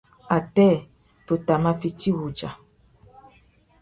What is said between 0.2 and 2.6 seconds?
Atê, tu tà mà fiti wudja.